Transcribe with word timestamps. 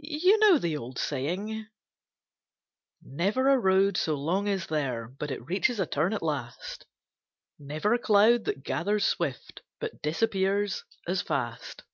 You 0.00 0.38
know 0.40 0.58
the 0.58 0.76
old 0.76 0.98
saying: 0.98 1.68
'Never 3.00 3.48
a 3.48 3.56
road 3.56 3.96
so 3.96 4.16
long 4.16 4.48
is 4.48 4.66
there 4.66 5.06
But 5.06 5.30
it 5.30 5.46
reaches 5.46 5.78
a 5.78 5.86
turn 5.86 6.12
at 6.12 6.20
last; 6.20 6.84
Never 7.60 7.94
a 7.94 7.98
cloud 8.00 8.44
that 8.46 8.64
gathers 8.64 9.04
swift 9.04 9.62
But 9.78 10.02
disappears 10.02 10.82
as 11.06 11.22
fast. 11.22 11.84